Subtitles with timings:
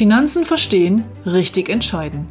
[0.00, 2.26] Finanzen verstehen, richtig entscheiden.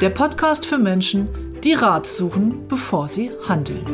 [0.00, 1.26] Der Podcast für Menschen,
[1.64, 3.84] die Rat suchen, bevor sie handeln.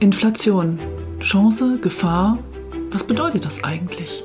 [0.00, 0.78] Inflation.
[1.20, 2.36] Chance, Gefahr.
[2.90, 4.24] Was bedeutet das eigentlich?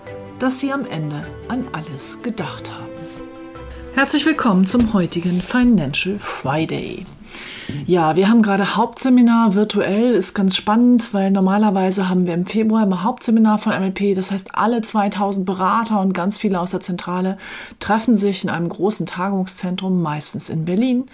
[0.41, 2.89] dass Sie am Ende an alles gedacht haben.
[3.93, 7.05] Herzlich willkommen zum heutigen Financial Friday.
[7.85, 12.83] Ja, wir haben gerade Hauptseminar virtuell, ist ganz spannend, weil normalerweise haben wir im Februar
[12.83, 14.15] immer Hauptseminar von MLP.
[14.15, 17.37] Das heißt, alle 2000 Berater und ganz viele aus der Zentrale
[17.79, 21.05] treffen sich in einem großen Tagungszentrum, meistens in Berlin.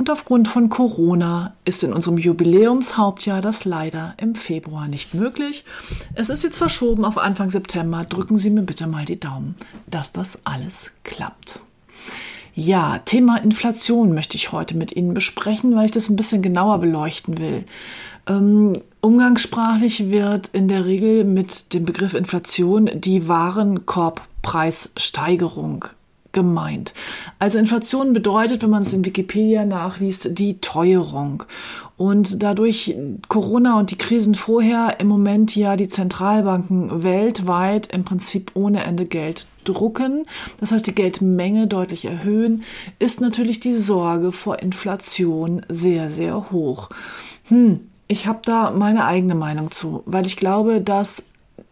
[0.00, 5.64] Und aufgrund von Corona ist in unserem Jubiläumshauptjahr das leider im Februar nicht möglich.
[6.14, 8.04] Es ist jetzt verschoben auf Anfang September.
[8.04, 11.60] Drücken Sie mir bitte mal die Daumen, dass das alles klappt.
[12.62, 16.76] Ja, Thema Inflation möchte ich heute mit Ihnen besprechen, weil ich das ein bisschen genauer
[16.76, 17.64] beleuchten will.
[18.28, 25.86] Ähm, umgangssprachlich wird in der Regel mit dem Begriff Inflation die Warenkorbpreissteigerung
[26.32, 26.92] gemeint.
[27.38, 31.44] Also Inflation bedeutet, wenn man es in Wikipedia nachliest, die Teuerung.
[32.00, 32.96] Und dadurch
[33.28, 39.04] Corona und die Krisen vorher im Moment ja die Zentralbanken weltweit im Prinzip ohne Ende
[39.04, 40.24] Geld drucken,
[40.60, 42.62] das heißt die Geldmenge deutlich erhöhen,
[42.98, 46.88] ist natürlich die Sorge vor Inflation sehr, sehr hoch.
[47.48, 51.24] Hm, ich habe da meine eigene Meinung zu, weil ich glaube, dass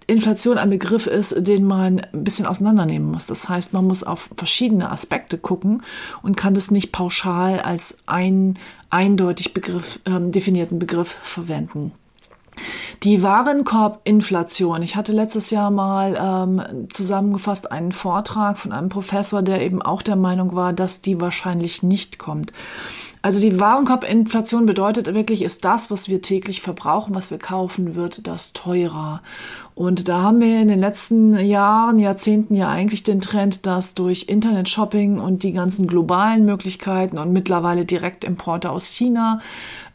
[0.08, 3.26] Inflation ein Begriff ist, den man ein bisschen auseinandernehmen muss.
[3.26, 5.82] Das heißt, man muss auf verschiedene Aspekte gucken
[6.22, 8.58] und kann das nicht pauschal als einen
[8.88, 11.92] eindeutig Begriff, ähm, definierten Begriff verwenden.
[13.02, 14.82] Die Warenkorbinflation.
[14.82, 20.02] Ich hatte letztes Jahr mal ähm, zusammengefasst einen Vortrag von einem Professor, der eben auch
[20.02, 22.52] der Meinung war, dass die wahrscheinlich nicht kommt.
[23.28, 28.26] Also die Warenkorbinflation bedeutet wirklich, ist das, was wir täglich verbrauchen, was wir kaufen, wird
[28.26, 29.20] das teurer.
[29.74, 34.24] Und da haben wir in den letzten Jahren, Jahrzehnten ja eigentlich den Trend, dass durch
[34.28, 39.42] Internet-Shopping und die ganzen globalen Möglichkeiten und mittlerweile Direktimporte aus China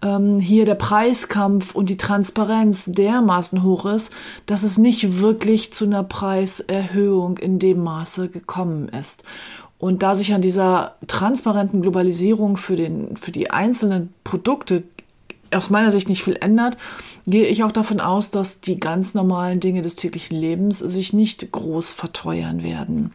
[0.03, 4.13] ähm, hier der Preiskampf und die Transparenz dermaßen hoch ist,
[4.45, 9.23] dass es nicht wirklich zu einer Preiserhöhung in dem Maße gekommen ist.
[9.77, 14.83] Und da sich an dieser transparenten Globalisierung für, den, für die einzelnen Produkte
[15.51, 16.77] aus meiner Sicht nicht viel ändert,
[17.27, 21.51] gehe ich auch davon aus, dass die ganz normalen Dinge des täglichen Lebens sich nicht
[21.51, 23.11] groß verteuern werden.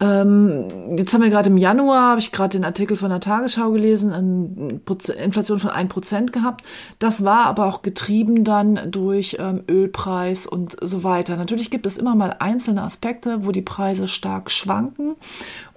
[0.00, 3.72] Ähm, jetzt haben wir gerade im Januar, habe ich gerade den Artikel von der Tagesschau
[3.72, 4.80] gelesen, eine
[5.22, 6.64] Inflation von 1% gehabt.
[7.00, 11.36] Das war aber auch getrieben dann durch ähm, Ölpreis und so weiter.
[11.36, 15.16] Natürlich gibt es immer mal einzelne Aspekte, wo die Preise stark schwanken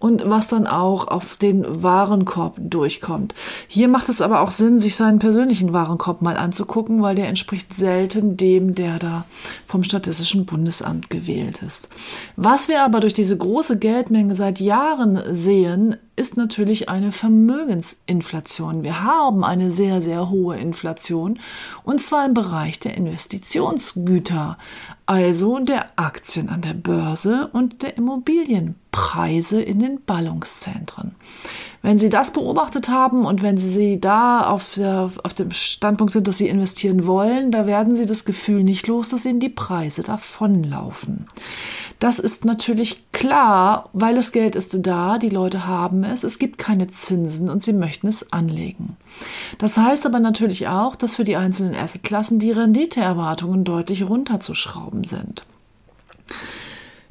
[0.01, 3.35] und was dann auch auf den Warenkorb durchkommt.
[3.67, 7.73] Hier macht es aber auch Sinn, sich seinen persönlichen Warenkorb mal anzugucken, weil der entspricht
[7.73, 9.25] selten dem, der da
[9.67, 11.87] vom Statistischen Bundesamt gewählt ist.
[12.35, 13.77] Was wir aber durch diese große
[14.11, 18.83] Geldmenge seit Jahren sehen, ist natürlich eine Vermögensinflation.
[18.83, 21.39] Wir haben eine sehr, sehr hohe Inflation
[21.85, 24.57] und zwar im Bereich der Investitionsgüter,
[25.05, 31.15] also der Aktien an der Börse und der Immobilienpreise in den Ballungszentren.
[31.81, 36.27] Wenn Sie das beobachtet haben und wenn Sie da auf, der, auf dem Standpunkt sind,
[36.27, 40.03] dass Sie investieren wollen, da werden Sie das Gefühl nicht los, dass Ihnen die Preise
[40.03, 41.27] davonlaufen.
[42.01, 46.57] Das ist natürlich klar, weil das Geld ist da, die Leute haben es, es gibt
[46.57, 48.97] keine Zinsen und sie möchten es anlegen.
[49.59, 55.45] Das heißt aber natürlich auch, dass für die einzelnen Assetklassen die Renditeerwartungen deutlich runterzuschrauben sind.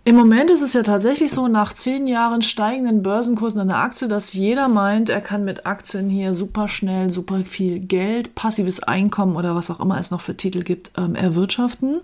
[0.05, 4.33] Im Moment ist es ja tatsächlich so, nach zehn Jahren steigenden Börsenkursen einer Aktie, dass
[4.33, 9.55] jeder meint, er kann mit Aktien hier super schnell, super viel Geld, passives Einkommen oder
[9.55, 12.01] was auch immer es noch für Titel gibt, ähm, erwirtschaften.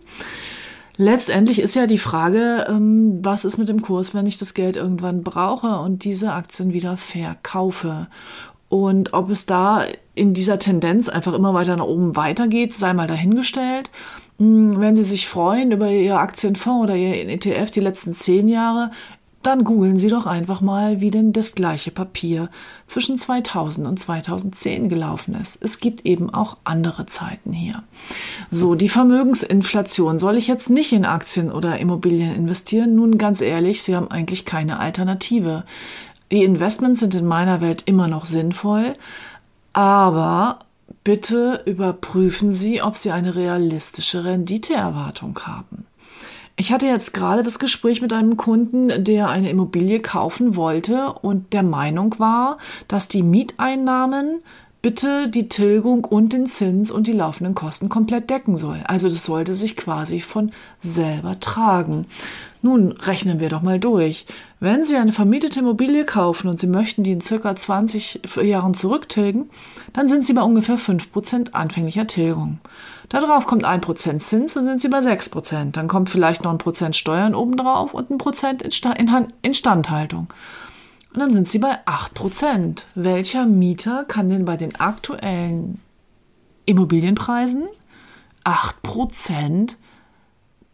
[0.98, 4.76] Letztendlich ist ja die Frage, ähm, was ist mit dem Kurs, wenn ich das Geld
[4.76, 8.08] irgendwann brauche und diese Aktien wieder verkaufe?
[8.68, 9.84] Und ob es da
[10.14, 13.90] in dieser Tendenz einfach immer weiter nach oben weitergeht, sei mal dahingestellt.
[14.38, 18.90] Hm, wenn Sie sich freuen über Ihr Aktienfonds oder Ihr ETF die letzten zehn Jahre,
[19.46, 22.48] dann googeln Sie doch einfach mal, wie denn das gleiche Papier
[22.86, 25.58] zwischen 2000 und 2010 gelaufen ist.
[25.62, 27.84] Es gibt eben auch andere Zeiten hier.
[28.50, 30.18] So, die Vermögensinflation.
[30.18, 32.96] Soll ich jetzt nicht in Aktien oder Immobilien investieren?
[32.96, 35.64] Nun, ganz ehrlich, Sie haben eigentlich keine Alternative.
[36.32, 38.94] Die Investments sind in meiner Welt immer noch sinnvoll,
[39.72, 40.58] aber
[41.04, 45.86] bitte überprüfen Sie, ob Sie eine realistische Renditeerwartung haben.
[46.58, 51.52] Ich hatte jetzt gerade das Gespräch mit einem Kunden, der eine Immobilie kaufen wollte und
[51.52, 52.56] der Meinung war,
[52.88, 54.42] dass die Mieteinnahmen
[54.86, 58.84] bitte die Tilgung und den Zins und die laufenden Kosten komplett decken soll.
[58.86, 62.06] Also das sollte sich quasi von selber tragen.
[62.62, 64.26] Nun rechnen wir doch mal durch.
[64.60, 69.50] Wenn Sie eine vermietete Immobilie kaufen und Sie möchten die in circa 20 Jahren zurücktilgen,
[69.92, 72.60] dann sind Sie bei ungefähr 5% anfänglicher Tilgung.
[73.08, 75.76] Darauf kommt ein Prozent Zins, dann sind sie bei sechs Prozent.
[75.76, 80.28] Dann kommt vielleicht noch ein Prozent Steuern obendrauf und ein Prozent Instandhaltung.
[81.16, 82.88] Und dann sind sie bei acht Prozent.
[82.94, 85.80] Welcher Mieter kann denn bei den aktuellen
[86.66, 87.64] Immobilienpreisen
[88.44, 89.78] acht Prozent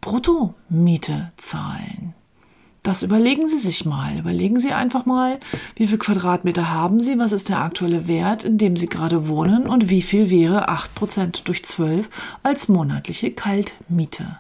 [0.01, 2.15] Bruttomiete zahlen?
[2.83, 4.19] Das überlegen Sie sich mal.
[4.19, 5.39] Überlegen Sie einfach mal,
[5.77, 9.69] wie viel Quadratmeter haben Sie, was ist der aktuelle Wert, in dem Sie gerade wohnen
[9.69, 12.11] und wie viel wäre 8% durch 12
[12.43, 14.39] als monatliche Kaltmiete.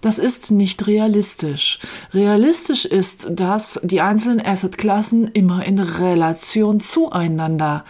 [0.00, 1.78] Das ist nicht realistisch.
[2.12, 7.84] Realistisch ist, dass die einzelnen Assetklassen immer in Relation zueinander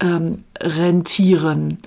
[0.00, 1.78] ähm, rentieren.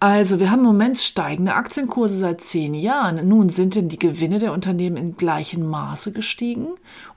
[0.00, 3.26] Also, wir haben im Moment steigende Aktienkurse seit zehn Jahren.
[3.26, 6.68] Nun, sind denn die Gewinne der Unternehmen in gleichem Maße gestiegen?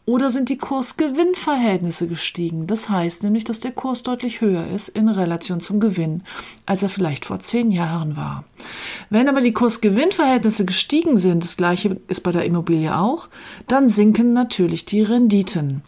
[0.05, 2.65] Oder sind die Kurs-Gewinn-Verhältnisse gestiegen?
[2.65, 6.23] Das heißt nämlich, dass der Kurs deutlich höher ist in Relation zum Gewinn,
[6.65, 8.45] als er vielleicht vor zehn Jahren war.
[9.11, 13.29] Wenn aber die Kurs-Gewinn-Verhältnisse gestiegen sind, das gleiche ist bei der Immobilie auch,
[13.67, 15.83] dann sinken natürlich die Renditen.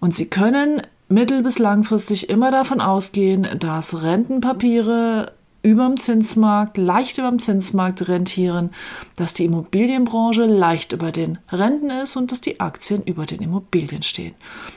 [0.00, 5.32] Und Sie können mittel- bis langfristig immer davon ausgehen, dass Rentenpapiere
[5.66, 8.70] überm Zinsmarkt, leicht überm Zinsmarkt rentieren,
[9.16, 14.04] dass die Immobilienbranche leicht über den Renten ist und dass die Aktien über den Immobilien
[14.04, 14.34] stehen.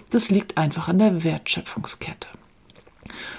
[0.09, 2.27] Das liegt einfach an der Wertschöpfungskette.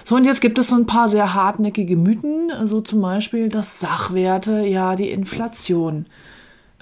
[0.05, 3.81] So, und jetzt gibt es so ein paar sehr hartnäckige Mythen, so zum Beispiel, dass
[3.81, 6.07] Sachwerte ja die Inflation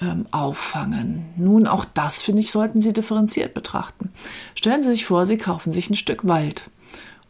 [0.03, 1.25] ähm, auffangen.
[1.37, 4.11] Nun, auch das, finde ich, sollten Sie differenziert betrachten.
[4.55, 6.71] Stellen Sie sich vor, Sie kaufen sich ein Stück Wald.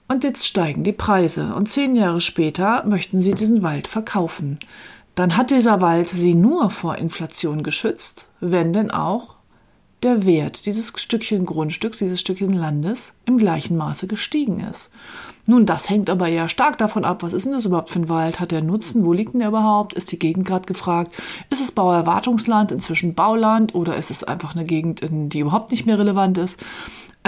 [0.08, 4.58] Und jetzt steigen die Preise und zehn Jahre später möchten sie diesen Wald verkaufen.
[5.14, 9.36] Dann hat dieser Wald sie nur vor Inflation geschützt, wenn denn auch
[10.02, 14.92] der Wert dieses Stückchen Grundstücks, dieses Stückchen Landes im gleichen Maße gestiegen ist.
[15.46, 18.08] Nun, das hängt aber ja stark davon ab, was ist denn das überhaupt für ein
[18.08, 18.38] Wald?
[18.38, 19.04] Hat der Nutzen?
[19.04, 19.94] Wo liegt denn der überhaupt?
[19.94, 21.12] Ist die Gegend gerade gefragt?
[21.50, 25.98] Ist es Bauerwartungsland, inzwischen Bauland oder ist es einfach eine Gegend, die überhaupt nicht mehr
[25.98, 26.60] relevant ist?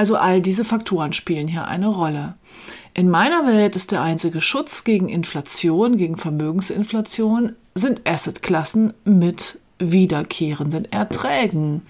[0.01, 2.33] Also all diese Faktoren spielen hier eine Rolle.
[2.95, 10.91] In meiner Welt ist der einzige Schutz gegen Inflation, gegen Vermögensinflation, sind Assetklassen mit wiederkehrenden
[10.91, 11.83] Erträgen.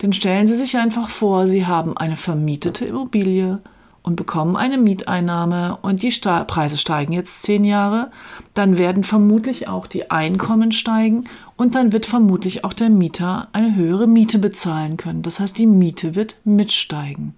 [0.00, 3.58] Denn stellen Sie sich einfach vor, Sie haben eine vermietete Immobilie
[4.02, 8.10] und bekommen eine Mieteinnahme und die Sta Preise steigen jetzt zehn Jahre,
[8.54, 11.24] dann werden vermutlich auch die Einkommen steigen
[11.56, 15.22] und dann wird vermutlich auch der Mieter eine höhere Miete bezahlen können.
[15.22, 17.34] Das heißt, die Miete wird mitsteigen.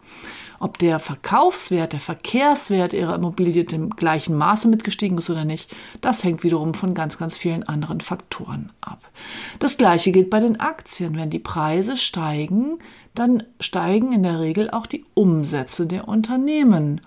[0.59, 6.25] Ob der Verkaufswert, der Verkehrswert ihrer Immobilie im gleichen Maße mitgestiegen ist oder nicht, das
[6.25, 9.11] hängt wiederum von ganz, ganz vielen anderen Faktoren ab.
[9.59, 11.17] Das gleiche gilt bei den Aktien.
[11.17, 12.79] Wenn die Preise steigen,
[13.15, 17.01] dann steigen in der Regel auch die Umsätze der Unternehmen.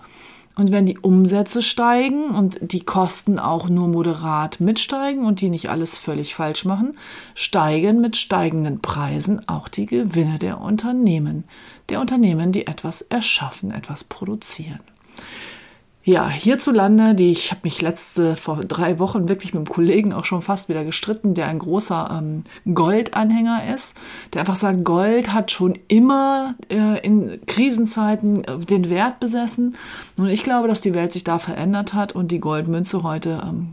[0.58, 5.70] Und wenn die Umsätze steigen und die Kosten auch nur moderat mitsteigen und die nicht
[5.70, 6.98] alles völlig falsch machen,
[7.36, 11.44] steigen mit steigenden Preisen auch die Gewinne der Unternehmen,
[11.90, 14.80] der Unternehmen, die etwas erschaffen, etwas produzieren.
[16.08, 20.24] Ja, hierzulande, die ich habe mich letzte vor drei Wochen wirklich mit einem Kollegen auch
[20.24, 23.94] schon fast wieder gestritten, der ein großer ähm, Goldanhänger ist,
[24.32, 29.76] der einfach sagt, Gold hat schon immer äh, in Krisenzeiten äh, den Wert besessen.
[30.16, 33.72] Und ich glaube, dass die Welt sich da verändert hat und die Goldmünze heute ähm,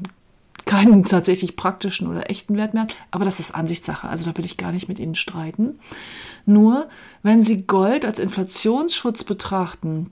[0.66, 2.96] keinen tatsächlich praktischen oder echten Wert mehr hat.
[3.12, 4.10] Aber das ist Ansichtssache.
[4.10, 5.80] Also da will ich gar nicht mit Ihnen streiten.
[6.46, 6.90] Nur,
[7.24, 10.12] wenn Sie Gold als Inflationsschutz betrachten,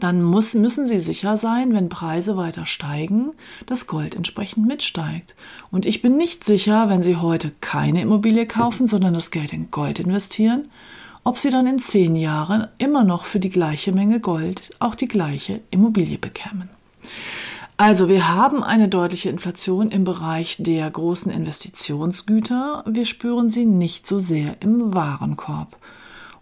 [0.00, 3.32] dann muss, müssen Sie sicher sein, wenn Preise weiter steigen,
[3.66, 5.34] dass Gold entsprechend mitsteigt.
[5.70, 9.70] Und ich bin nicht sicher, wenn Sie heute keine Immobilie kaufen, sondern das Geld in
[9.70, 10.70] Gold investieren,
[11.24, 15.08] ob Sie dann in zehn Jahren immer noch für die gleiche Menge Gold auch die
[15.08, 16.68] gleiche Immobilie bekämen.
[17.76, 22.84] Also wir haben eine deutliche Inflation im Bereich der großen Investitionsgüter.
[22.86, 25.76] Wir spüren sie nicht so sehr im Warenkorb.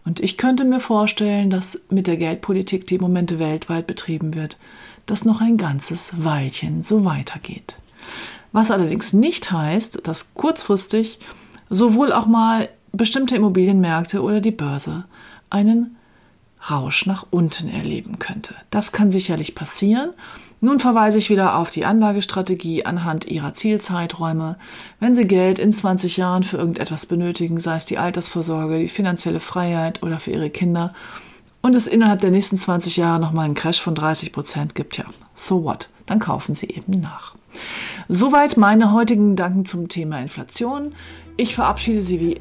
[0.05, 4.57] Und ich könnte mir vorstellen, dass mit der Geldpolitik, die im Moment weltweit betrieben wird,
[5.07, 7.77] das noch ein ganzes Weilchen so weitergeht.
[8.53, 11.19] Was allerdings nicht heißt, dass kurzfristig
[11.69, 15.05] sowohl auch mal bestimmte Immobilienmärkte oder die Börse
[15.51, 15.97] einen
[16.69, 18.55] Rausch nach unten erleben könnte.
[18.71, 20.11] Das kann sicherlich passieren.
[20.63, 24.57] Nun verweise ich wieder auf die Anlagestrategie anhand ihrer Zielzeiträume.
[24.99, 29.41] Wenn Sie Geld in 20 Jahren für irgendetwas benötigen, sei es die Altersvorsorge, die finanzielle
[29.41, 30.93] Freiheit oder für Ihre Kinder,
[31.63, 35.05] und es innerhalb der nächsten 20 Jahre nochmal einen Crash von 30 Prozent gibt, ja,
[35.35, 35.89] so what?
[36.07, 37.35] Dann kaufen Sie eben nach.
[38.09, 40.95] Soweit meine heutigen Gedanken zum Thema Inflation.
[41.37, 42.37] Ich verabschiede Sie wie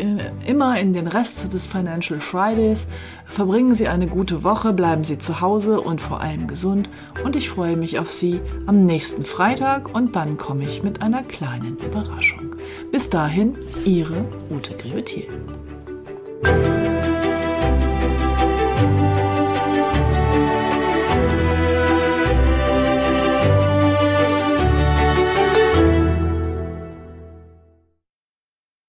[0.46, 2.88] immer in den Rest des Financial Fridays.
[3.26, 6.90] Verbringen Sie eine gute Woche, bleiben Sie zu Hause und vor allem gesund.
[7.24, 11.24] Und ich freue mich auf Sie am nächsten Freitag und dann komme ich mit einer
[11.24, 12.56] kleinen Überraschung.
[12.92, 15.28] Bis dahin, Ihre Ute Grebe-Thiel.